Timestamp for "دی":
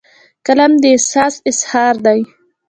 2.05-2.19